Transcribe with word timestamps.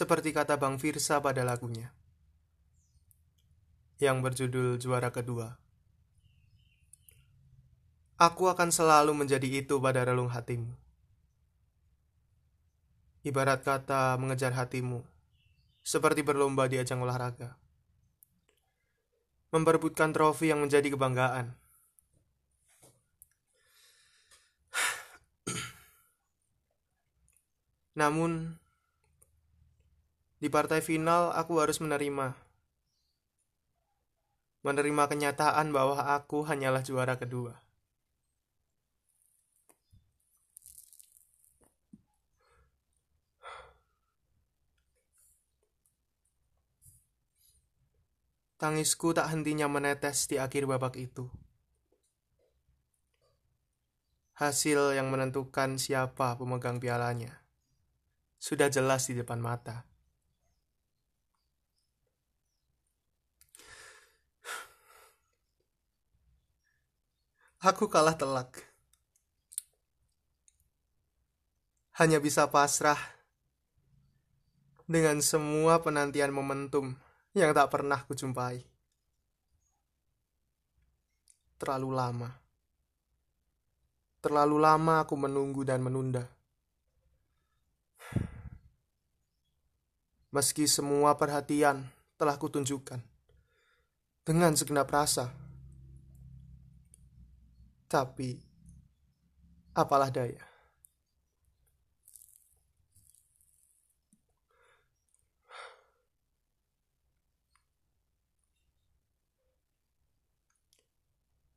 Seperti 0.00 0.32
kata 0.32 0.56
Bang 0.56 0.80
Firsa 0.80 1.20
pada 1.20 1.44
lagunya 1.44 1.92
yang 4.00 4.24
berjudul 4.24 4.80
Juara 4.80 5.12
Kedua. 5.12 5.60
Aku 8.16 8.48
akan 8.48 8.72
selalu 8.72 9.12
menjadi 9.12 9.60
itu 9.60 9.76
pada 9.76 10.00
relung 10.00 10.32
hatimu. 10.32 10.72
Ibarat 13.28 13.60
kata 13.60 14.16
mengejar 14.16 14.56
hatimu, 14.56 15.04
seperti 15.84 16.24
berlomba 16.24 16.64
di 16.64 16.80
ajang 16.80 17.04
olahraga. 17.04 17.60
Memperebutkan 19.52 20.16
trofi 20.16 20.48
yang 20.48 20.64
menjadi 20.64 20.96
kebanggaan. 20.96 21.52
Namun, 28.00 28.59
di 30.40 30.48
partai 30.48 30.80
final, 30.80 31.36
aku 31.36 31.60
harus 31.60 31.76
menerima. 31.84 32.32
Menerima 34.64 35.04
kenyataan 35.08 35.68
bahwa 35.68 36.00
aku 36.16 36.48
hanyalah 36.48 36.80
juara 36.80 37.20
kedua. 37.20 37.60
Tangisku 48.60 49.16
tak 49.16 49.32
hentinya 49.32 49.68
menetes 49.72 50.28
di 50.28 50.36
akhir 50.36 50.68
babak 50.68 50.96
itu. 51.00 51.28
Hasil 54.36 54.96
yang 54.96 55.12
menentukan 55.12 55.76
siapa 55.76 56.36
pemegang 56.36 56.80
pialanya 56.80 57.40
sudah 58.40 58.72
jelas 58.72 59.04
di 59.04 59.20
depan 59.20 59.36
mata. 59.36 59.89
Aku 67.60 67.92
kalah 67.92 68.16
telak. 68.16 68.64
Hanya 72.00 72.16
bisa 72.16 72.48
pasrah 72.48 72.96
dengan 74.88 75.20
semua 75.20 75.76
penantian 75.84 76.32
momentum 76.32 76.96
yang 77.36 77.52
tak 77.52 77.68
pernah 77.68 78.00
kujumpai. 78.08 78.64
Terlalu 81.60 81.90
lama. 81.92 82.32
Terlalu 84.24 84.56
lama 84.56 85.04
aku 85.04 85.20
menunggu 85.20 85.60
dan 85.60 85.84
menunda. 85.84 86.24
Meski 90.32 90.64
semua 90.64 91.12
perhatian 91.20 91.84
telah 92.16 92.40
kutunjukkan 92.40 93.04
dengan 94.24 94.56
segenap 94.56 94.88
rasa 94.88 95.49
tapi, 97.90 98.38
apalah 99.74 100.14
daya. 100.14 100.46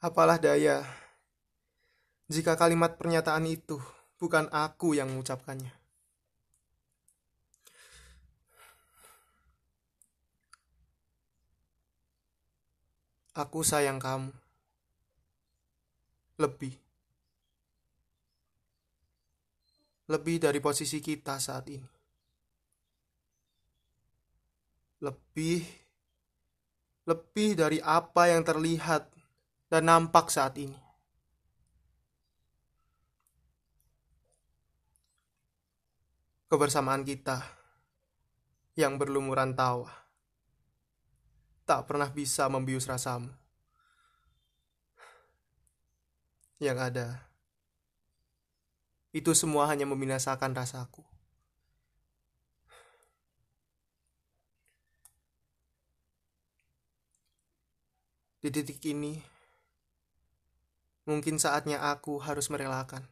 Apalah 0.00 0.40
daya 0.40 0.80
jika 2.30 2.56
kalimat 2.56 2.96
pernyataan 2.96 3.44
itu 3.44 3.76
bukan 4.16 4.48
aku 4.48 4.96
yang 4.96 5.12
mengucapkannya. 5.12 5.76
Aku 13.36 13.60
sayang 13.60 14.00
kamu 14.00 14.39
lebih. 16.40 16.72
Lebih 20.10 20.36
dari 20.42 20.58
posisi 20.58 20.98
kita 20.98 21.36
saat 21.38 21.68
ini. 21.70 21.88
Lebih 25.04 25.80
lebih 27.08 27.58
dari 27.58 27.78
apa 27.82 28.30
yang 28.30 28.46
terlihat 28.46 29.10
dan 29.66 29.82
nampak 29.88 30.30
saat 30.30 30.54
ini. 30.60 30.78
Kebersamaan 36.50 37.06
kita 37.06 37.38
yang 38.74 38.98
berlumuran 38.98 39.54
tawa 39.54 39.90
tak 41.62 41.86
pernah 41.86 42.10
bisa 42.10 42.50
membius 42.50 42.90
rasamu. 42.90 43.39
Yang 46.60 46.76
ada. 46.76 47.24
Itu 49.10 49.32
semua 49.34 49.66
hanya 49.66 49.88
membinasakan 49.88 50.54
rasaku. 50.54 51.02
Di 58.40 58.48
titik 58.48 58.80
ini, 58.88 59.20
mungkin 61.04 61.36
saatnya 61.36 61.80
aku 61.92 62.20
harus 62.24 62.48
merelakan. 62.48 63.04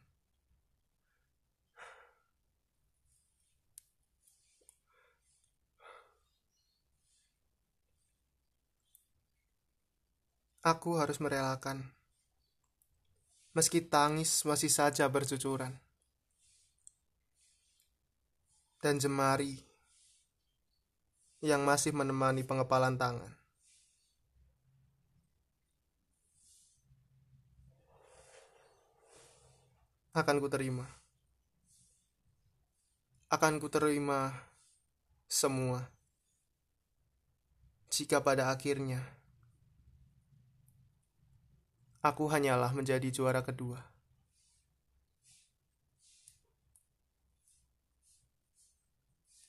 Aku 10.59 10.99
harus 10.99 11.17
merelakan 11.23 11.98
meski 13.59 13.83
tangis 13.83 14.47
masih 14.47 14.71
saja 14.71 15.03
bercucuran. 15.11 15.75
Dan 18.79 18.95
jemari 19.03 19.59
yang 21.43 21.67
masih 21.67 21.91
menemani 21.91 22.47
pengepalan 22.47 22.95
tangan. 22.95 23.35
Akan 30.15 30.39
ku 30.39 30.47
terima. 30.47 30.87
Akan 33.27 33.59
ku 33.59 33.67
terima 33.67 34.31
semua. 35.27 35.83
Jika 37.91 38.23
pada 38.23 38.55
akhirnya 38.55 39.18
aku 41.99 42.31
hanyalah 42.31 42.71
menjadi 42.71 43.07
juara 43.11 43.43
kedua. 43.43 43.83